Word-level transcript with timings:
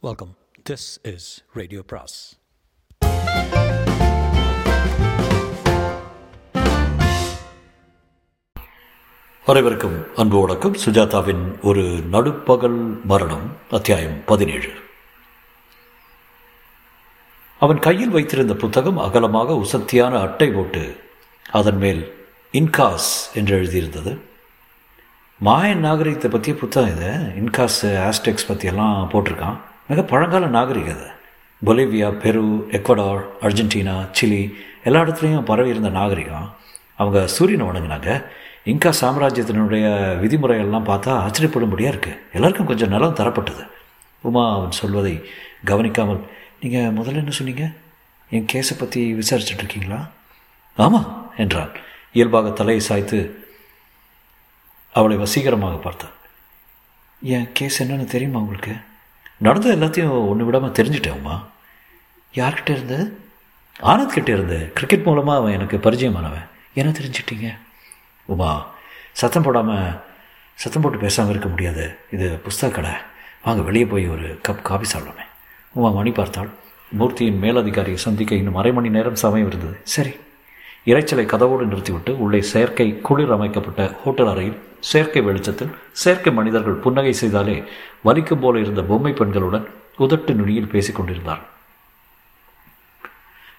Welcome 0.00 0.36
this 0.70 0.84
is 1.02 1.44
radio 1.52 1.82
பிராஸ் 1.86 2.38
அனைவருக்கும் 9.44 10.06
அன்பு 10.16 10.40
வணக்கம். 10.40 10.74
சுஜாதாவின் 10.74 11.60
ஒரு 11.60 11.82
நடுப்பகல் 12.12 13.04
மரணம் 13.04 13.56
அத்தியாயம் 13.70 14.24
பதினேழு. 14.26 14.70
அவன் 17.58 17.78
கையில் 17.78 18.08
வைத்திருந்த 18.08 18.54
புத்தகம் 18.54 18.98
அகலமாக 18.98 19.54
உசத்தியான 19.54 20.20
அட்டை 20.20 20.50
போட்டு 20.50 20.96
அதன் 21.52 21.76
மேல் 21.76 22.28
இன்காஸ் 22.52 23.10
என்று 23.34 23.62
எழுதியிருந்தது. 23.62 24.18
மாயன் 25.44 25.84
நாகரிகத்தை 25.88 26.30
பற்றிய 26.30 26.56
புத்தகம் 26.58 26.96
இது. 26.96 27.10
இன்காஸ் 27.10 27.80
ஆஸ்டெக்ஸ் 27.82 28.48
பற்றியெல்லாம் 28.48 29.10
போட்டிருக்கான். 29.10 29.58
மிக 29.88 30.02
பழங்கால 30.02 30.46
நாகரிகம் 30.56 30.96
அது. 30.96 31.06
பொலிவியா 31.66 32.08
பெரு 32.22 32.42
எக்வடார் 32.78 33.22
அர்ஜென்டினா 33.46 33.94
சிலி 34.18 34.42
எல்லா 34.84 35.00
இடத்துலையும் 35.00 35.46
பரவி 35.50 35.70
இருந்த 35.74 35.88
நாகரிகம். 35.88 36.48
அவங்க 37.00 37.18
சூரியனை 37.26 37.64
வணங்கினாங்க. 37.66 38.10
இங்கா 38.72 38.90
சாம்ராஜ்யத்தினுடைய 39.00 39.86
விதிமுறைகள்லாம் 40.22 40.88
பார்த்தா 40.90 41.12
ஆச்சரியப்படும்படியாக 41.24 41.92
இருக்குது 41.94 42.18
எல்லாருக்கும் 42.32 42.66
கொஞ்சம் 42.66 42.88
நிலம் 42.88 43.18
தரப்பட்டது. 43.20 43.64
உமா 44.20 44.42
அவன் 44.56 44.78
சொல்வதை 44.80 45.14
கவனிக்காமல் 45.64 46.20
நீங்கள் 46.60 46.94
முதல்ல 46.98 47.22
என்ன 47.22 47.30
சொன்னீங்க? 47.30 47.64
என் 48.30 48.48
கேஸை 48.52 48.74
பற்றி 48.78 49.14
விசாரிச்சுட்டு 49.14 49.62
இருக்கீங்களா? 49.64 50.00
ஆமாம் 50.76 51.08
என்றான். 51.36 51.72
இயல்பாக 52.12 52.50
தலையை 52.50 52.82
சாய்த்து 52.88 53.18
அவளை 54.92 55.16
வசீகரமாக 55.16 55.76
பார்த்தான். 55.76 56.14
என் 57.22 57.48
கேஸ் 57.52 57.82
என்னென்னு 57.82 58.12
தெரியுமா 58.14 58.38
உங்களுக்கு? 58.38 58.74
நடந்த 59.38 59.76
எல்லாத்தையும் 59.76 60.28
ஒன்று 60.28 60.44
விடாமல் 60.44 60.70
தெரிஞ்சிட்டேன்மா 60.70 61.42
யார்கிட்ட 62.34 62.70
இருந்து? 62.70 63.18
ஆனந்த் 63.80 64.06
கிட்டே 64.06 64.32
இருந்து. 64.32 64.70
கிரிக்கெட் 64.74 65.02
மூலமாக 65.02 65.38
அவன் 65.38 65.52
எனக்கு 65.52 65.76
பரிச்சயமானவன். 65.76 66.46
என்ன 66.74 66.90
தெரிஞ்சிட்டீங்க? 66.90 67.58
உமா 68.24 68.66
சத்தம் 69.12 69.42
போடாமல் 69.42 70.00
சத்தம் 70.54 70.82
போட்டு 70.82 70.98
பேசாமல் 70.98 71.30
இருக்க 71.30 71.48
முடியாது. 71.48 71.96
இது 72.10 72.40
புஸ்தக 72.48 72.70
கடை. 72.70 72.90
வாங்க 73.44 73.62
வெளியே 73.62 73.86
போய் 73.86 74.08
ஒரு 74.08 74.40
கப் 74.48 74.62
காபி 74.62 74.86
சாப்பிடலாமே. 74.92 75.26
உமா 75.72 75.90
மணி 75.90 76.10
பார்த்தாள். 76.10 76.48
மூர்த்தியின் 76.90 77.42
மேலதிகாரியை 77.42 77.94
சந்திக்க 77.94 78.34
இன்னும் 78.34 78.54
அரை 78.54 78.72
மணி 78.72 78.88
நேரம் 78.88 79.14
சமயம் 79.14 79.46
இருந்தது. 79.46 79.78
சரி. 79.82 80.16
இறைச்சலை 80.86 81.24
கதவோடு 81.24 81.64
நிறுத்திவிட்டு 81.64 82.18
உள்ளே 82.18 82.40
செயற்கை 82.42 83.00
குளிர் 83.00 83.32
அமைக்கப்பட்ட 83.32 83.96
ஹோட்டல் 84.04 84.28
அறையில் 84.28 84.58
செயற்கை 84.80 85.22
வெளிச்சத்தில் 85.22 85.74
செயற்கை 85.92 86.32
மனிதர்கள் 86.32 86.82
புன்னகை 86.84 87.14
செய்தாலே 87.20 87.66
வலிக்கும் 88.04 88.40
போல 88.40 88.58
இருந்த 88.58 88.82
பொம்மை 88.82 89.12
பெண்களுடன் 89.12 89.66
உதட்டு 89.98 90.34
நுனியில் 90.34 90.68
பேசிக் 90.68 90.94
கொண்டிருந்தார். 90.94 91.40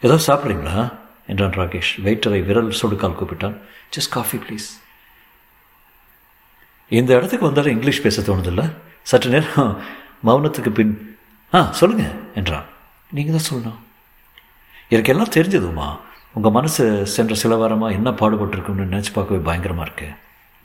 ஏதோ 0.01 0.15
சாப்பிட்றீங்களா? 0.27 0.93
என்றான் 1.27 1.51
ராகேஷ். 1.51 1.91
வெயிட்டரை 2.03 2.45
விரல் 2.45 2.71
சொடுக்கால் 2.71 3.17
கூப்பிட்டான். 3.19 3.57
ஜஸ்ட் 3.95 4.09
காஃபி 4.09 4.37
ப்ளீஸ் 4.37 4.67
இந்த 6.87 7.15
இடத்துக்கு 7.15 7.45
வந்தாலும் 7.45 7.71
இங்கிலீஷ் 7.71 8.01
பேச 8.01 8.21
தோணுதில்ல? 8.21 8.73
சற்று 9.03 9.29
நேரம் 9.29 9.77
மௌனத்துக்கு 10.25 10.69
பின் 10.69 11.17
ஆ 11.53 11.71
சொல்லுங்கள் 11.71 12.15
என்றான். 12.35 12.65
நீங்கள் 13.11 13.39
தான் 13.39 13.49
சொல்லணும். 13.51 13.79
எனக்கு 14.89 15.11
எல்லாம் 15.13 15.35
தெரிஞ்சதுமா 15.35 15.87
உங்கள் 16.35 16.51
மனசு 16.51 16.83
சென்ற 17.07 17.35
சில 17.35 17.55
வாரமாக 17.55 17.95
என்ன 17.97 18.09
பாடுபட்டிருக்குன்னு 18.19 18.89
நினச்சி 18.91 19.11
பார்க்கவே 19.13 19.39
பயங்கரமாக 19.47 19.85
இருக்குது 19.87 20.15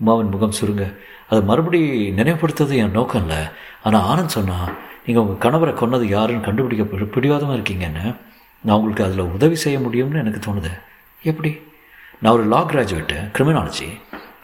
உமாவின் 0.01 0.33
முகம் 0.35 0.57
சுருங்க. 0.59 0.85
அதை 1.29 1.41
மறுபடி 1.51 1.81
நினைவுபடுத்துறது 2.19 2.75
என் 2.83 2.97
நோக்கம் 2.99 3.23
இல்லை 3.23 3.41
ஆனால் 3.83 4.05
ஆனந்த் 4.11 4.35
சொன்னால் 4.37 4.73
நீங்கள் 5.05 5.23
உங்கள் 5.25 5.43
கணவரை 5.45 5.73
கொன்னது 5.81 6.07
யாருன்னு 6.09 6.47
கண்டுபிடிக்க 6.47 7.05
பிடிவாதமாக 7.17 7.57
இருக்கீங்கன்னு. 7.59 8.05
நான் 8.65 8.77
உங்களுக்கு 8.77 9.05
அதில் 9.05 9.33
உதவி 9.37 9.57
செய்ய 9.65 9.79
முடியும்னு 9.79 10.23
எனக்கு 10.25 10.41
தோணுது. 10.47 10.73
எப்படி? 11.23 11.51
நான் 12.21 12.35
ஒரு 12.37 12.45
law 12.53 12.61
graduate 12.71 13.17
criminology 13.37 13.89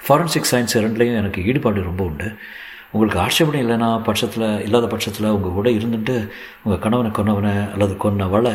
forensic 0.07 0.51
science 0.51 0.77
ரெண்டுலேயும் 0.85 1.21
எனக்கு 1.21 1.45
ஈடுபாடு 1.45 1.89
ரொம்ப 1.91 2.05
உண்டு. 2.05 2.29
உங்களுக்கு 2.93 3.21
ஆட்சேபணம் 3.25 3.63
இல்லைன்னா 3.65 3.91
பட்சத்தில் 4.09 4.49
இல்லாத 4.67 4.87
பட்சத்தில் 4.87 5.35
உங்கள் 5.37 5.57
கூட 5.59 5.69
இருந்துட்டு 5.71 6.17
உங்கள் 6.63 6.83
கணவனை 6.87 7.11
கொன்னவனை 7.19 7.55
அல்லது 7.73 7.97
கொன்னவளை 8.05 8.55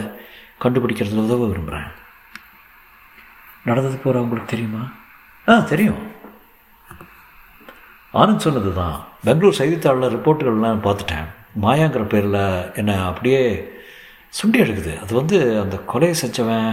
கண்டுபிடிக்கிறதுல 0.63 1.25
உதவ 1.27 1.47
விரும்புகிறேன் 1.47 1.87
நடந்தது 3.65 3.97
போகிற 3.97 4.21
உங்களுக்கு 4.23 4.49
தெரியுமா? 4.49 4.83
ஆ 5.47 5.59
தெரியும். 5.59 6.01
ஆனந்த் 8.13 8.45
சொன்னது 8.45 8.73
தான் 8.73 8.97
பெங்களூர் 9.23 9.59
செய்தித்தாளில் 9.59 10.13
ரிப்போர்ட்டுகள்லாம் 10.15 10.83
பார்த்துட்டேன். 10.85 11.27
மாயாங்கிற 11.61 12.03
பேரில் 12.03 12.75
என்னை 12.75 12.95
அப்படியே 13.09 13.41
சுண்டி 14.37 14.59
எடுக்குது 14.61 14.93
அது 15.01 15.13
வந்து 15.15 15.37
அந்த 15.63 15.75
கொலையை 15.93 16.13
செஞ்சவன் 16.21 16.69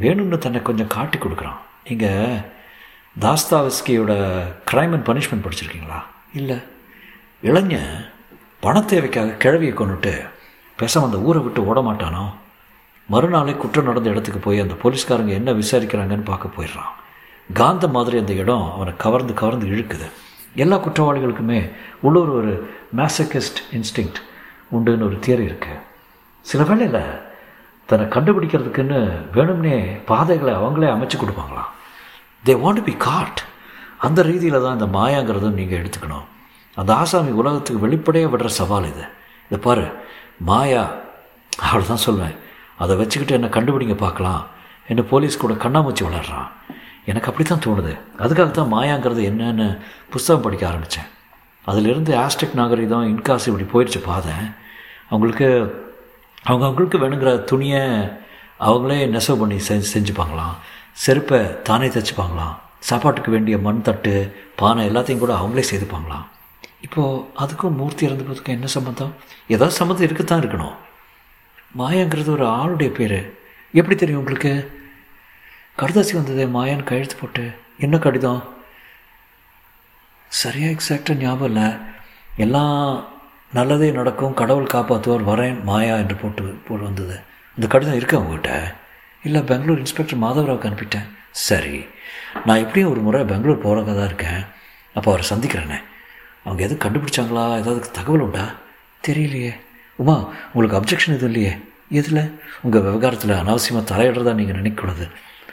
வேணும்னு 0.00 0.38
தன்னை 0.38 0.62
கொஞ்சம் 0.62 0.92
காட்டி 0.96 1.18
கொடுக்குறான். 1.18 1.60
நீங்கள் 1.88 2.38
தாஸ்தாவஸ்கியோட 3.20 4.12
க்ரைம் 4.70 4.94
அண்ட் 4.96 5.08
பனிஷ்மெண்ட் 5.08 5.44
படிச்சிருக்கீங்களா? 5.46 6.00
இல்லை. 6.32 6.58
இளைஞன் 7.40 7.92
பண 8.60 8.80
தேவைக்காக 8.80 9.36
கிழவியை 9.42 9.74
கொண்டுட்டு 9.74 10.12
பேசாமல் 10.76 11.08
அந்த 11.08 11.20
ஊரை 11.28 11.42
விட்டு 11.42 11.66
ஓட 11.66 11.80
மாட்டானோ 11.80 12.24
மறுநாளே 13.12 13.52
குற்றம் 13.62 13.88
நடந்த 13.88 14.08
இடத்துக்கு 14.12 14.40
போய் 14.46 14.62
அந்த 14.62 14.74
போலீஸ்காரங்க 14.82 15.32
என்ன 15.40 15.50
விசாரிக்கிறாங்கன்னு 15.60 16.24
பார்க்க 16.30 16.56
போயிடுறான். 16.56 16.92
காந்த 17.58 17.88
மாதிரி 17.96 18.16
அந்த 18.22 18.32
இடம் 18.42 18.64
அவனை 18.76 18.92
கவர்ந்து 19.04 19.32
கவர்ந்து 19.40 19.66
இழுக்குது. 19.72 20.06
எல்லா 20.62 20.76
குற்றவாளிகளுக்குமே 20.84 21.60
உள்ளூர் 22.06 22.30
ஒரு 22.38 22.52
மேசக்கிஸ்ட் 22.98 23.60
இன்ஸ்டிங்க்ட் 23.78 24.20
உண்டுன்னு 24.76 25.06
ஒரு 25.08 25.16
தியரி 25.24 25.44
இருக்குது 25.48 25.82
சில 26.50 26.62
வேளையில் 26.70 27.02
தன்னை 27.90 28.06
கண்டுபிடிக்கிறதுக்குன்னு 28.14 28.98
வேணும்னே 29.36 29.76
பாதைகளை 30.10 30.54
அவங்களே 30.60 30.88
அமைச்சு 30.94 31.16
கொடுப்பாங்களாம். 31.20 31.70
தே 32.46 32.54
வாண்ட் 32.64 32.82
பி 32.88 32.94
காட் 33.06 33.42
அந்த 34.06 34.20
ரீதியில் 34.30 34.64
தான் 34.64 34.76
இந்த 34.78 34.88
மாயாங்கிறதும் 34.98 35.58
நீங்கள் 35.60 35.80
எடுத்துக்கணும். 35.82 36.26
அந்த 36.76 36.90
ஆசாமி 37.02 37.30
உலகத்துக்கு 37.42 37.84
வெளிப்படையாக 37.84 38.32
விடுற 38.32 38.50
சவால் 38.60 38.88
இது. 38.92 39.04
இதை 39.48 39.58
பாரு 39.66 39.86
மாயா 40.50 40.82
அவள் 41.68 41.90
தான் 41.92 42.04
சொல்வேன். 42.06 42.36
அதை 42.82 42.96
வச்சுக்கிட்டு 42.96 43.36
என்னை 43.38 43.48
கண்டுபிடிங்க 43.56 43.96
பார்க்கலாம். 44.04 44.42
என்ன 44.92 45.02
போலீஸ் 45.12 45.42
கூட 45.42 45.54
கண்ணாமூச்சி 45.54 46.02
விளாட்றான் 46.06 46.48
எனக்கு 47.10 47.28
அப்படி 47.30 47.44
தான் 47.48 47.64
தோணுது. 47.66 47.92
அதுக்காக 48.22 48.50
தான் 48.50 48.72
மாயாங்கிறது 48.74 49.22
என்னன்னு 49.30 49.66
புஸ்தகம் 50.12 50.44
படிக்க 50.46 50.64
ஆரம்பித்தேன். 50.68 51.08
அதிலிருந்து 51.70 52.12
ஆஸ்டெக் 52.24 52.58
நாகரிகம் 52.60 53.08
இன்காஸ் 53.12 53.46
இப்படி 53.50 53.66
போயிடுச்சு 53.72 54.00
பாதை. 54.06 54.34
அவங்களுக்கு 55.08 55.48
அவங்க 56.48 56.64
அவங்களுக்கு 56.66 56.98
வேணுங்கிற 57.02 57.44
துணியை 57.50 57.82
அவங்களே 58.68 58.98
நெசவு 59.14 59.38
பண்ணி 59.40 59.58
செஞ்சு 59.68 59.88
செஞ்சுப்பாங்களாம். 59.94 60.54
செருப்பை 61.04 61.40
தானே 61.68 61.88
தைச்சிப்பாங்களாம். 61.88 62.54
சாப்பாட்டுக்கு 62.88 63.30
வேண்டிய 63.30 63.58
மண் 63.66 63.84
தட்டு 63.86 64.14
பானை 64.60 64.82
எல்லாத்தையும் 64.88 65.22
கூட 65.24 65.32
அவங்களே 65.40 65.64
செய்துப்பாங்களாம். 65.70 66.26
இப்போது 66.86 67.22
அதுக்கும் 67.42 67.78
மூர்த்தி 67.80 68.06
இறந்து 68.06 68.24
இறந்துக்கிறதுக்கும் 68.24 68.56
என்ன 68.58 68.66
சம்மந்தம் 68.76 69.14
ஏதாவது 69.54 69.78
சம்மந்தம் 69.80 70.06
இருக்கத்தான் 70.08 70.42
இருக்கணும். 70.42 70.76
மாயாங்கிறது 71.78 72.26
ஒரு 72.26 72.46
ஆளுடைய 72.46 72.88
பேர். 72.88 73.32
எப்படி 73.72 73.96
தெரியும் 73.96 74.20
உங்களுக்கு? 74.20 74.72
கடுதாசி 75.78 76.14
வந்தது 76.14 76.46
மாயான்னு 76.46 76.84
கையெழுத்து 76.84 77.16
போட்டு 77.20 77.50
என்ன 77.78 77.98
கடிதம்? 77.98 78.54
சரியாக 80.28 80.74
எக்ஸாக்டாக 80.74 81.14
ஞாபகம் 81.14 81.54
இல்லை. 81.54 81.70
எல்லாம் 82.36 83.08
நல்லதே 83.52 83.90
நடக்கும் 83.90 84.34
கடவுள் 84.34 84.72
காப்பாற்றுவார் 84.74 85.28
வரேன் 85.28 85.62
மாயா 85.62 85.96
என்று 85.96 86.14
போட்டு 86.14 86.42
போட்டு 86.42 86.84
வந்தது. 86.84 87.20
இந்த 87.54 87.66
கடிதம் 87.68 87.94
இருக்கா 87.94 88.18
உங்ககிட்ட? 88.18 88.74
இல்லை 89.24 89.42
பெங்களூர் 89.42 89.78
இன்ஸ்பெக்டர் 89.78 90.18
மாதவராவுக்கு 90.18 90.70
அனுப்பிட்டேன். 90.70 91.08
சரி. 91.30 91.86
நான் 92.44 92.58
எப்படியும் 92.58 92.90
ஒரு 92.90 93.00
முறை 93.00 93.24
பெங்களூர் 93.24 93.58
போகிறதா 93.58 93.92
தான் 93.92 94.04
இருக்கேன். 94.04 94.44
அப்போ 94.94 95.12
அவரை 95.12 95.26
சந்திக்கிறேனே. 95.28 95.82
அவங்க 96.44 96.62
எதுவும் 96.62 96.92
கண்டுபிடிச்சாங்களா? 96.92 97.56
ஏதாவது 97.56 97.90
தகவல் 97.90 98.20
உண்டா? 98.20 98.54
தெரியலையே. 99.08 99.64
உமா 99.96 100.32
உங்களுக்கு 100.52 100.76
அப்ஜெக்ஷன் 100.78 101.08
எதுவும் 101.08 101.32
இல்லையே? 101.32 101.56
எதில்? 101.90 102.38
உங்கள் 102.62 102.82
விவகாரத்தில் 102.82 103.30
அனாவசியமாக 103.30 103.90
தலையிடுறதா 103.92 104.34
நீங்கள் 104.34 104.58
நினைக்கக்கூடாது. 104.62 105.10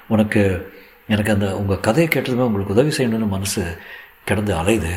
உனக்கு 0.08 0.74
எனக்கு 1.08 1.32
அந்த 1.32 1.58
உங்கள் 1.58 1.80
கதையை 1.80 2.12
கேட்டதுமே 2.12 2.48
உங்களுக்கு 2.50 2.74
உதவி 2.74 2.90
செய்யணும்னு 2.90 3.28
மனசு 3.28 3.78
கிடந்து 4.26 4.54
அலையுது. 4.56 4.94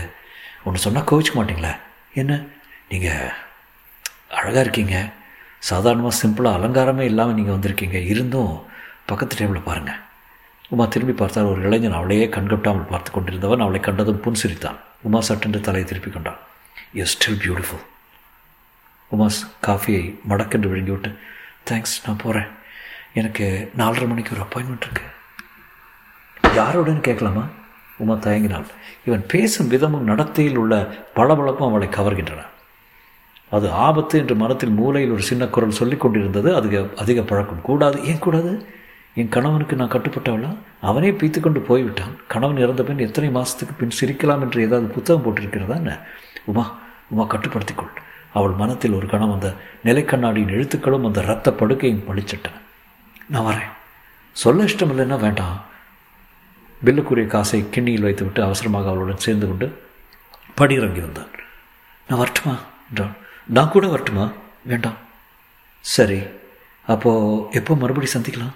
ஒன்று 0.64 0.80
சொன்னால் 0.80 1.08
கோவிச்சுக்க 1.10 1.34
மாட்டிங்களே? 1.34 1.76
என்ன? 2.14 2.44
நீங்கள் 2.88 3.32
அழகாக 4.28 4.60
இருக்கீங்க. 4.60 5.12
சாதாரணமாக 5.58 6.16
சிம்பிளாக 6.22 6.58
அலங்காரமே 6.58 7.00
இல்லாமல் 7.00 7.34
நீங்கள் 7.34 7.56
வந்திருக்கீங்க. 7.56 8.00
இருந்தும் 8.06 8.64
பக்கத்து 9.06 9.36
டேபிளில் 9.38 9.68
பாருங்கள் 9.70 10.02
உமா 10.70 10.84
திரும்பி 10.86 11.12
பார்த்தால் 11.12 11.44
ஒரு 11.44 11.60
இளைஞன் 11.62 11.92
அவளையே 11.92 12.26
கண்கட்டாமல் 12.26 12.90
பார்த்து 12.92 13.10
கொண்டிருந்தவன் 13.10 13.60
அவளை 13.60 13.80
கண்டதும் 13.80 14.22
புன்சிரித்தான். 14.24 14.78
உமா 15.02 15.20
சட்டென்று 15.20 15.60
தலையை 15.60 15.88
திருப்பி 15.88 16.10
கொண்டான். 16.10 16.38
யூ 16.92 17.04
ஸ்டில் 17.04 17.38
பியூட்டிஃபுல் 17.44 17.84
உமாஸ் 19.12 19.40
காஃபியை 19.66 20.18
மடக்கென்று 20.28 20.68
விழுங்கிவிட்டு 20.68 21.18
தேங்க்ஸ் 21.70 21.96
நான் 22.06 22.16
போகிறேன் 22.16 22.46
எனக்கு 23.12 23.70
நாலரை 23.76 24.08
மணிக்கு 24.08 24.36
ஒரு 24.36 24.44
அப்பாயின்மெண்ட் 24.44 24.86
இருக்குது 24.86 25.14
யாரோடன்னு 26.56 27.00
கேட்கலாமா? 27.00 27.44
உமா 27.96 28.14
தயங்கினாள். 28.14 28.64
இவன் 29.04 29.24
பேசும் 29.28 29.70
விதமும் 29.70 30.02
நடத்தையில் 30.02 30.56
உள்ள 30.56 30.94
பளபளப்பும் 31.14 31.68
அவளை 31.68 31.88
கவர்கின்றன. 31.88 32.42
அது 33.50 33.70
ஆபத்து 33.70 34.18
என்று 34.18 34.34
மனத்தில் 34.34 34.70
மூலையில் 34.70 35.10
ஒரு 35.10 35.22
சின்ன 35.22 35.46
குரல் 35.46 35.70
சொல்லிக் 35.70 36.00
கொண்டிருந்தது. 36.00 36.54
அதுக்கு 36.54 36.92
அதிக 36.96 37.22
பழக்கம் 37.22 37.60
கூடாது. 37.62 38.04
ஏன் 38.04 38.18
கூடாது? 38.18 38.66
என் 39.14 39.28
கணவனுக்கு 39.28 39.76
நான் 39.76 39.90
கட்டுப்பட்டவளா? 39.90 40.56
அவனே 40.80 41.10
பீத்து 41.10 41.40
கொண்டு 41.40 41.60
போய்விட்டான். 41.60 42.16
கணவன் 42.28 42.56
இறந்த 42.56 42.82
பின் 42.82 42.98
எத்தனை 42.98 43.30
மாதத்துக்கு 43.30 43.74
பின் 43.74 43.96
சிரிக்கலாம் 44.00 44.40
என்று 44.40 44.62
ஏதாவது 44.62 44.88
புத்தகம் 44.88 45.24
போட்டிருக்கிறதா 45.24 45.74
என்ன? 45.74 45.98
உமா 46.44 46.78
உமா 47.10 47.22
கட்டுப்படுத்திக்கொள் 47.22 48.04
அவள் 48.36 48.50
மனத்தில் 48.50 48.92
ஒரு 48.92 49.06
கணம் 49.06 49.32
அந்த 49.32 49.52
நிலைக்கண்ணாடியின் 49.84 50.50
எழுத்துக்களும் 50.50 51.06
அந்த 51.06 51.22
இரத்த 51.22 51.50
படுக்கையும் 51.50 52.02
பழிச்சிட்டன 52.08 52.52
நான் 53.28 53.54
வரேன். 53.54 53.68
சொல்ல 54.32 54.64
இஷ்டம் 54.64 54.92
இல்லைன்னா 54.92 55.20
வேண்டாம். 55.20 55.64
பில்லுக்குரிய 56.84 57.26
காசை 57.26 57.64
கிண்ணியில் 57.70 58.00
வைத்துவிட்டு 58.00 58.42
அவசரமாக 58.42 58.88
அவளுடன் 58.88 59.16
சேர்ந்து 59.16 59.46
கொண்டு 59.46 59.82
படியிறங்கி 60.56 61.00
வந்தான். 61.00 61.28
நான் 62.08 62.18
வரட்டுமா? 62.18 62.58
என்றான். 62.88 63.16
நான் 63.46 63.68
கூட 63.68 63.86
வரட்டுமா? 63.86 64.32
வேண்டாம். 64.64 64.96
சரி. 65.80 66.22
அப்போது 66.86 67.46
எப்போ 67.50 67.76
மறுபடி 67.76 68.08
சந்திக்கலாம்? 68.12 68.52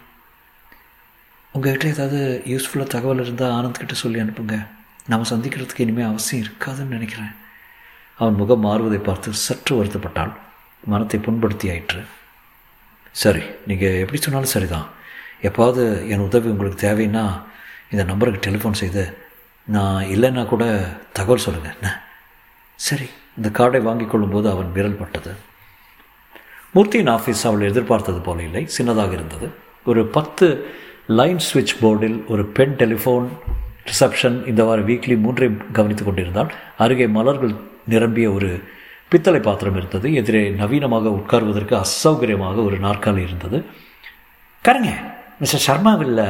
உங்கள்கிட்ட 1.54 1.86
ஏதாவது 1.86 2.42
யூஸ்ஃபுல்லாக 2.46 2.86
தகவல் 2.86 3.20
இருந்தால் 3.20 3.64
ஆனந்த்கிட்ட 3.64 3.92
சொல்லி 3.92 4.20
அனுப்புங்க. 4.20 4.66
நாம் 5.06 5.24
சந்திக்கிறதுக்கு 5.24 5.80
இனிமேல் 5.80 6.06
அவசியம் 6.06 6.46
இருக்காதுன்னு 6.46 6.86
நினைக்கிறேன். 6.86 7.30
அவன் 8.20 8.38
முகம் 8.40 8.64
மாறுவதை 8.66 8.98
பார்த்து 9.02 9.28
சற்று 9.46 9.72
வருத்தப்பட்டாள் 9.78 10.32
மனத்தை 10.92 11.18
புண்படுத்தி 11.26 11.66
ஆயிற்று 11.72 12.00
சரி 13.22 13.42
நீங்கள் 13.68 14.00
எப்படி 14.02 14.18
சொன்னாலும் 14.20 14.54
சரிதான். 14.54 14.88
எப்பாவது 15.48 15.82
என் 16.12 16.26
உதவி 16.26 16.48
உங்களுக்கு 16.52 16.78
தேவைன்னா 16.86 17.24
இந்த 17.92 18.02
நம்பருக்கு 18.10 18.44
டெலிஃபோன் 18.46 18.80
செய்து 18.80 19.04
நான் 19.76 20.02
இல்லைன்னா 20.14 20.42
கூட 20.52 20.64
தகவல் 21.18 21.44
சொல்லுங்கள் 21.44 21.74
என்ன? 21.76 21.88
சரி 22.80 23.08
இந்த 23.38 23.48
கார்டை 23.58 23.80
வாங்கி 23.88 24.06
கொள்ளும்போது 24.08 24.46
அவன் 24.50 24.70
விரல் 24.76 25.00
பட்டது. 25.00 25.32
மூர்த்தியின் 26.74 27.12
ஆஃபீஸ் 27.16 27.42
அவள் 27.48 27.68
எதிர்பார்த்தது 27.70 28.20
போல 28.26 28.42
இல்லை 28.48 28.62
சின்னதாக 28.76 29.12
இருந்தது. 29.18 29.48
ஒரு 29.90 30.02
பத்து 30.16 30.46
லைன் 31.20 31.42
சுவிட்ச் 31.48 31.76
போர்டில் 31.82 32.18
ஒரு 32.32 32.44
பெண் 32.58 32.76
டெலிஃபோன் 32.82 33.26
ரிசப்ஷன் 33.90 34.36
இந்த 34.50 34.62
வார 34.64 34.80
வீக்லி 34.90 35.16
மூன்றையும் 35.24 35.60
கவனித்துக் 35.76 36.08
கொண்டிருந்தால் 36.08 36.50
அருகே 36.84 37.06
மலர்கள் 37.16 37.54
நிரம்பிய 37.86 38.30
ஒரு 38.30 38.62
பித்தளை 39.08 39.40
பாத்திரம் 39.40 39.76
இருந்தது. 39.76 40.14
எதிரே 40.14 40.50
நவீனமாக 40.50 41.08
உட்கார்வதற்கு 41.08 41.84
அசௌகரியமாக 41.84 42.64
ஒரு 42.64 42.80
நாற்காலி 42.80 43.22
இருந்தது. 43.22 43.64
கருங்க 44.62 44.90
mister 45.38 45.60
Sharma 45.60 45.94
will 45.94 46.20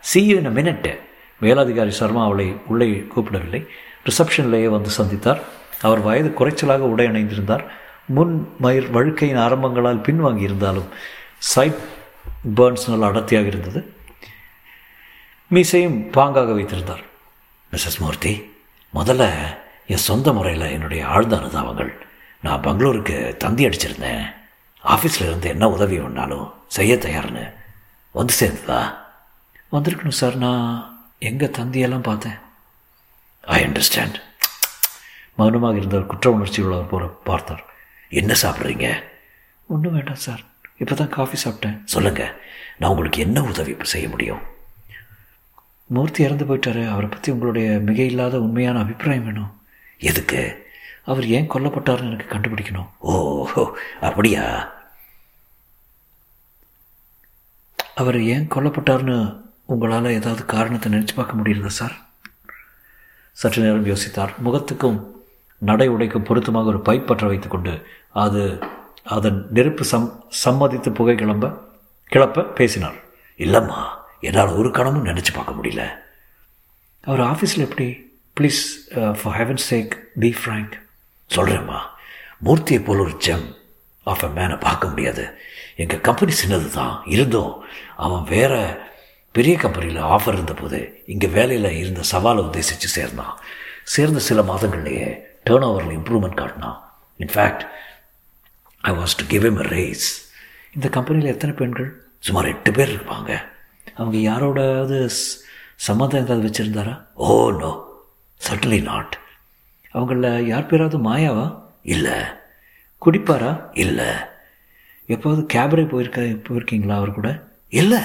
see 0.00 0.26
you 0.26 0.36
in 0.36 0.98
மேலதிகாரி 1.40 1.88
சர்மா 1.88 2.24
அவளை 2.24 2.56
உள்ளே 2.66 3.06
கூப்பிடவில்லை. 3.16 3.66
ரிசப்ஷன்லேயே 4.04 4.68
வந்து 4.68 4.90
சந்தித்தார். 4.98 5.40
அவர் 5.80 6.00
வயது 6.00 6.34
குறைச்சலாக 6.38 6.78
உடை 6.78 7.06
அணிந்திருந்தார். 7.06 7.64
முன் 8.06 8.48
மயிர் 8.58 8.90
வழுக்கையின் 8.90 9.38
ஆரம்பங்களால் 9.38 10.04
பின்வாங்கி 10.08 10.40
இருந்தாலும் 10.40 10.84
சைட் 11.38 11.80
பேர்ன்ஸ் 12.56 12.88
நல்ல 12.88 13.06
அடர்த்தியாக 13.06 13.46
இருந்தது. 13.46 13.94
மீசையும் 15.48 16.10
பாங்காக 16.12 16.54
வைத்திருந்தார். 16.54 17.00
மிஸ்ஸஸ் 17.72 18.00
மூர்த்தி 18.00 18.50
முதல்ல 18.94 19.30
என் 19.86 19.96
சொந்த 19.96 20.32
முறையில் 20.32 20.70
என்னுடைய 20.70 21.06
ஆழ்ந்த 21.06 21.36
அனுதாபங்கள் 21.36 21.92
நான் 22.42 22.60
பெங்களூருக்கு 22.60 23.34
தந்தி 23.38 23.66
அடிச்சிருந்தேன். 23.66 24.32
ஆஃபீஸில் 24.84 25.22
இருந்து 25.22 25.48
என்ன 25.48 25.68
உதவி 25.68 25.98
வேணாலும் 25.98 26.52
செய்ய 26.66 26.94
தயார்னு. 26.94 27.52
வந்து 28.10 28.34
சேர்ந்ததா? 28.40 28.94
வந்திருக்கணும் 29.72 30.08
சார். 30.08 30.36
நான் 30.36 30.96
எங்கள் 31.18 31.50
தந்தியெல்லாம் 31.50 32.02
பார்த்தேன். 32.02 32.38
ஐ 33.40 33.64
அண்டர்ஸ்டாண்ட் 33.64 34.14
மௌனமாக 35.34 35.76
இருந்தவர் 35.76 36.06
குற்ற 36.06 36.30
உணர்ச்சி 36.30 36.62
உள்ளவர் 36.62 36.86
போல 36.86 37.04
பார்த்தார். 37.04 37.64
என்ன 38.08 38.34
சாப்பிட்றீங்க? 38.42 39.02
ஒன்றும் 39.66 39.92
வேண்டாம் 39.92 40.14
சார். 40.14 40.40
இப்போ 40.76 40.94
தான் 40.94 41.08
காஃபி 41.08 41.50
சாப்பிட்டேன். 41.50 41.80
சொல்லுங்கள் 41.84 42.40
நான் 42.78 42.90
உங்களுக்கு 42.90 43.20
என்ன 43.20 43.42
உதவி 43.42 43.76
செய்ய 43.82 44.08
முடியும்? 44.08 44.40
மூர்த்தி 45.86 46.22
இறந்து 46.22 46.44
போயிட்டாரு. 46.44 46.88
அவரை 46.88 47.08
பற்றி 47.08 47.32
உங்களுடைய 47.32 47.70
மிக 47.70 48.02
இல்லாத 48.02 48.40
உண்மையான 48.40 48.78
அபிப்பிராயம் 48.78 49.24
வேணும். 49.24 49.61
எதுக்கு? 50.02 50.70
அவர் 51.04 51.26
ஏன் 51.26 51.50
கொல்லப்பட்டார்னு 51.50 52.10
எனக்கு 52.10 52.36
கண்டுபிடிக்கணும். 52.36 52.90
ஓஹோ 52.98 53.78
அப்படியா? 54.00 54.72
அவர் 57.94 58.22
ஏன் 58.22 58.48
கொல்லப்பட்டார்னு 58.48 59.40
உங்களால் 59.64 60.04
ஏதாவது 60.04 60.44
காரணத்தை 60.44 60.92
நினச்சி 60.92 61.08
பார்க்க 61.14 61.40
முடியல 61.42 61.66
சார்? 61.66 61.96
சற்று 63.32 63.62
நேரம் 63.62 63.86
யோசித்தார். 63.86 64.34
முகத்துக்கும் 64.44 65.00
நடை 65.58 65.88
உடைக்கும் 65.88 66.24
பொருத்தமாக 66.24 66.66
ஒரு 66.66 66.78
பைப் 66.78 67.06
பற்ற 67.06 67.26
வைத்துக்கொண்டு 67.26 67.86
அது 68.10 68.58
அதன் 69.04 69.46
நெருப்பு 69.50 69.84
சம் 69.84 70.24
சம்மதித்து 70.28 70.92
புகை 70.92 71.14
கிளம்ப 71.14 71.48
கிளப்ப 72.12 72.52
பேசினார். 72.52 72.94
இல்லைம்மா 73.38 73.88
என்னால் 74.20 74.48
ஒரு 74.48 74.70
கணமும் 74.70 75.06
நினச்சி 75.06 75.32
பார்க்க 75.32 75.52
முடியல. 75.52 75.82
அவர் 77.00 77.20
ஆஃபீஸில் 77.20 77.66
எப்படி 77.68 78.11
please 78.36 78.60
for 79.20 79.36
heaven 79.40 79.62
sake 79.70 79.92
be 80.22 80.30
frank 80.42 80.76
சொல்கிறேம்மா 81.30 81.80
மூர்த்தியை 82.46 82.80
போல் 82.86 83.02
ஒரு 83.06 83.14
ஜெம் 83.26 83.44
ஆஃப் 84.12 84.24
அ 84.26 84.30
மேனை 84.36 84.56
பார்க்க 84.64 84.88
முடியாது. 84.92 85.24
எங்கள் 85.82 86.00
கம்பெனி 86.06 86.32
சின்னது 86.38 86.68
தான் 86.78 86.94
இருந்தும். 87.14 87.52
அவன் 88.04 88.24
வேற 88.32 88.54
பெரிய 89.36 89.54
கம்பெனியில் 89.64 90.00
ஆஃபர் 90.14 90.36
இருந்தபோது 90.36 90.80
இங்கே 91.12 91.28
வேலையில் 91.36 91.68
இருந்த 91.82 92.02
சவாலை 92.12 92.40
உத்தேசித்து 92.48 92.88
சேர்ந்தான். 92.96 93.36
சேர்ந்த 93.94 94.22
சில 94.28 94.42
மாதங்கள்லேயே 94.50 95.08
டேர்ன் 95.48 95.66
ஓவரில் 95.68 95.96
இம்ப்ரூவ்மெண்ட் 95.98 96.40
காட்டினான் 96.40 96.80
in fact 97.20 97.64
I 98.90 98.92
was 99.00 99.16
to 99.20 99.26
give 99.32 99.46
em 99.50 99.60
a 99.64 99.68
raise 99.76 100.08
இந்த 100.76 100.88
கம்பெனியில் 100.96 101.32
எத்தனை 101.34 101.54
பெண்கள்? 101.60 101.88
சுமார் 102.26 102.50
எட்டு 102.54 102.70
பேர் 102.76 102.92
இருப்பாங்க. 102.96 103.30
அவங்க 103.98 104.18
யாரோடாவது 104.30 104.98
சம்மந்தம் 105.86 106.22
ஏதாவது 106.24 106.46
வச்சுருந்தாரா? 106.48 106.94
ஓ 107.14 107.28
நோ 107.62 107.72
சட்டலி 108.48 108.82
நாட் 108.82 109.18
அவங்கள 109.94 110.42
யார் 110.46 110.66
பேராவது 110.66 110.98
மாயாவா? 110.98 111.58
இல்லை. 111.82 112.16
குடிப்பாரா? 113.02 113.70
இல்லை. 113.74 114.06
எப்போது 115.06 115.42
கேபரே 115.52 115.88
போயிருக்க 115.88 116.20
போயிருக்கீங்களா 116.20 116.94
அவர் 116.94 117.12
கூட? 117.12 117.42
இல்லை. 117.68 117.98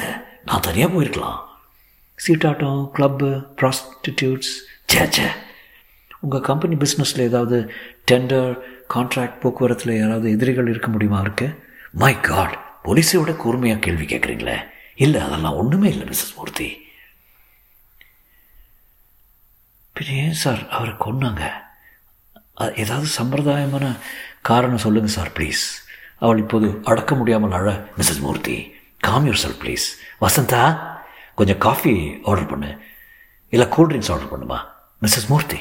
நான் 0.45 0.59
தனியாக 0.59 0.93
போயிருக்கலாம். 0.93 1.37
சீட்டாட்டம் 2.27 2.89
கிளப்பு 2.95 3.43
ப்ராஸ்டிடியூட்ஸ் 3.61 4.53
சே 4.85 5.05
சே 5.09 5.25
உங்கள் 6.19 6.41
கம்பெனி 6.41 6.75
பிஸ்னஸில் 6.75 7.19
ஏதாவது 7.19 7.57
டெண்டர் 8.11 8.57
கான்ட்ராக்ட் 8.93 9.41
போக்குவரத்தில் 9.41 9.97
யாராவது 9.97 10.31
எதிரிகள் 10.31 10.67
இருக்க 10.67 10.87
முடியுமா 10.87 11.19
இருக்கு 11.19 11.47
மை 11.91 12.19
காட் 12.19 12.56
போலீஸை 12.83 13.17
விட 13.19 13.31
கூர்மையாக 13.33 13.79
கேள்வி 13.79 14.06
கேட்குறீங்களே 14.06 14.57
இல்லை 14.95 15.21
அதெல்லாம் 15.21 15.56
ஒன்றுமே 15.56 15.89
இல்லை 15.89 16.07
மிஸ்ஸஸ் 16.07 16.35
மூர்த்தி 16.35 16.86
பின் 19.97 20.16
ஏன் 20.23 20.39
சார் 20.42 20.59
அவரை 20.75 20.92
கொன்னாங்க. 21.04 21.44
ஏதாவது 22.81 23.07
சம்பிரதாயமான 23.19 23.85
காரணம் 24.49 24.83
சொல்லுங்கள் 24.83 25.13
சார் 25.16 25.31
ப்ளீஸ் 25.37 25.63
அவள் 26.23 26.42
இப்போது 26.42 26.68
அடக்க 26.89 27.11
முடியாமல் 27.19 27.56
அழ 27.57 27.71
Mrs 27.97 28.21
Murthy 28.25 28.56
calm 29.07 29.25
yourself 29.44 29.57
please 29.61 29.85
Vasantha 30.23 30.61
கொஞ்சம் 31.39 31.61
காஃபி 31.66 31.94
ஆர்டர் 32.30 32.49
பண்ணு. 32.51 32.69
இல்லை 33.54 33.68
கூல்ட்ரிங்க்ஸ் 33.75 34.11
ஆர்டர் 34.13 34.31
பண்ணுமா? 34.33 34.59
மிஸ்ஸஸ் 35.01 35.27
மூர்த்தி 35.31 35.59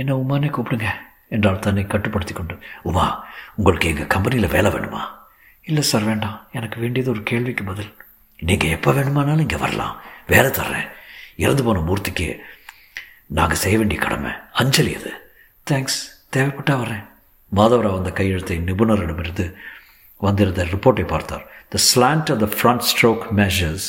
என்ன 0.00 0.16
உமானே 0.22 0.50
கூப்பிடுங்க 0.56 0.88
என்றால் 1.36 1.62
தன்னை 1.66 1.86
கட்டுப்படுத்தி 1.86 2.34
கொண்டு. 2.34 2.54
உமா 2.90 3.06
உங்களுக்கு 3.56 3.90
எங்கள் 3.92 4.12
கம்பெனியில் 4.14 4.54
வேலை 4.56 4.70
வேணுமா? 4.76 5.02
இல்லை 5.70 5.82
சார் 5.92 6.08
வேண்டாம். 6.10 6.36
எனக்கு 6.58 6.76
வேண்டியது 6.84 7.12
ஒரு 7.14 7.22
கேள்விக்கு 7.32 7.64
பதில். 7.64 7.90
நீங்கள் 8.48 8.74
எப்போ 8.76 8.92
வேணுமானாலும் 8.98 9.46
இங்கே 9.46 9.60
வரலாம். 9.64 9.96
வேலை 10.34 10.50
தர்றேன். 10.60 10.88
இறந்து 11.44 11.64
போன 11.64 11.82
மூர்த்திக்கு 11.88 12.28
நாங்கள் 13.37 13.61
செய்ய 13.63 13.75
வேண்டிய 13.81 13.99
கடமை 14.05 14.31
அஞ்சலி 14.61 14.93
அது 14.99 15.11
தேங்க்ஸ் 15.67 15.99
தேவைப்பட்டா 16.35 16.75
வரேன் 16.83 17.03
மாதவராவ் 17.51 17.99
அந்த 17.99 18.11
கையெழுத்தை 18.19 18.57
நிபுணரிடமிருந்து 18.69 19.45
வந்திருந்த 20.21 20.63
ரிப்போர்ட்டை 20.73 21.05
பார்த்தார் 21.13 21.45
the 21.75 21.79
slant 21.89 22.31
of 22.33 22.41
the 22.45 22.49
front 22.57 22.85
stroke 22.91 23.25
measures 23.41 23.87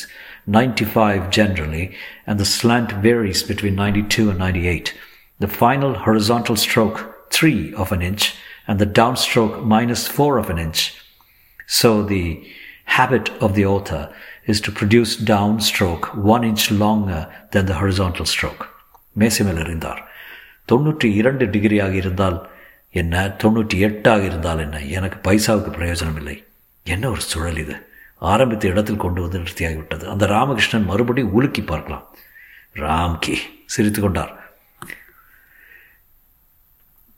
ninety 0.57 0.87
five 0.93 1.21
generally 1.37 1.85
and 2.29 2.39
the 2.43 2.47
slant 2.57 2.93
varies 3.07 3.43
between 3.51 3.79
ninety 3.83 4.03
two 4.15 4.25
and 4.33 4.43
ninety 4.45 4.65
eight 4.73 4.91
the 5.39 5.49
final 5.57 5.95
horizontal 6.05 6.61
stroke 6.65 6.99
three 7.37 7.53
of 7.83 7.93
an 7.97 8.05
inch 8.09 8.27
and 8.71 8.81
the 8.83 8.87
down 9.01 9.19
stroke 9.25 9.55
minus 9.75 10.05
four 10.15 10.37
of 10.43 10.51
an 10.55 10.61
inch 10.67 10.83
So 11.67 12.03
the 12.03 12.43
habit 12.87 13.29
of 13.41 13.55
the 13.55 13.65
author 13.65 14.13
is 14.45 14.61
to 14.61 14.71
produce 14.71 15.17
downstroke 15.17 16.13
one 16.15 16.43
inch 16.43 16.71
longer 16.73 17.21
than 17.51 17.65
the 17.65 17.75
horizontal 17.75 18.25
stroke. 18.25 18.67
மேசிமேல் 19.18 19.60
எறிந்தார். 19.64 20.00
தொண்ணூற்றி 20.72 21.04
இரண்டு 21.04 21.46
டிகிரியாக 21.46 21.92
இருந்தால் 21.92 22.50
என்ன? 22.90 23.36
தொண்ணூற்றி 23.42 23.78
எட்டாக 23.78 24.24
இருந்தால் 24.24 24.58
என்ன? 24.58 24.82
எனக்கு 24.82 25.30
பைசாவுக்கு 25.30 25.70
பிரயோஜனம் 25.78 26.16
இல்லை 26.16 26.44
என்ன 26.82 27.10
ஒரு 27.10 27.20
சுழல் 27.20 27.58
இது? 27.58 27.88
ஆரம்பித்த 28.18 28.68
இடத்தில் 28.68 28.96
கொண்டு 28.96 29.20
வந்து 29.22 29.38
நிறுத்தியாகிவிட்டது. 29.38 30.04
அந்த 30.04 30.26
ராமகிருஷ்ணன் 30.26 30.84
மறுபடியும் 30.84 31.32
உலுக்கி 31.32 31.62
பார்க்கலாம். 31.62 32.08
ராம்கி 32.74 33.36
சிரித்து 33.66 34.00
கொண்டார். 34.00 34.38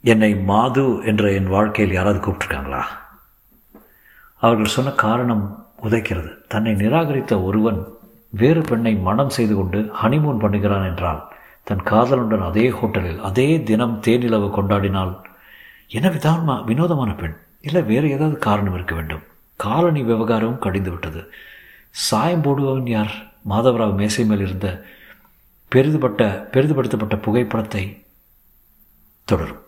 என்னை 0.01 0.35
மாது 0.35 1.05
என்ற 1.05 1.33
என் 1.33 1.47
வாழ்க்கையில் 1.47 1.95
யாராவது 1.95 2.21
கூப்பிட்ருக்காங்களா 2.21 2.83
அவர்கள் 4.37 4.67
சொன்ன 4.67 4.91
காரணம் 4.91 5.67
உதைக்கிறது. 5.83 6.31
தன்னை 6.49 6.73
நிராகரித்த 6.73 7.43
ஒருவன் 7.43 7.89
வேறு 8.29 8.61
பெண்ணை 8.61 8.95
மனம் 8.95 9.31
செய்து 9.31 9.55
கொண்டு 9.55 9.91
ஹனிமூன் 10.03 10.43
பண்ணுகிறான் 10.43 10.89
என்றால் 10.91 11.32
தன் 11.63 11.83
காதலுடன் 11.83 12.43
அதே 12.43 12.71
ஹோட்டலில் 12.71 13.21
அதே 13.21 13.63
தினம் 13.63 14.01
தேனிலவு 14.07 14.49
கொண்டாடினால் 14.57 15.13
என்ன 15.89 16.09
விதானமா 16.09 16.65
வினோதமான 16.65 17.15
பெண். 17.15 17.37
இல்லை 17.61 17.83
வேறு 17.83 18.11
ஏதாவது 18.11 18.39
காரணம் 18.39 18.75
இருக்க 18.75 18.95
வேண்டும். 18.95 19.23
காலனி 19.57 20.03
விவகாரமும் 20.03 20.59
கடிந்து 20.59 20.91
விட்டது 20.91 21.33
சாயம் 21.91 22.43
போடுபவன் 22.43 22.89
யார்? 22.89 23.13
மாதவராவ் 23.49 23.95
மேசை 23.95 24.25
மேல் 24.25 24.41
இருந்த 24.41 24.85
பெரிதுபட்ட 25.69 26.49
பெரிதுபடுத்தப்பட்ட 26.53 27.23
புகைப்படத்தை 27.23 28.05
தொடரும். 29.25 29.62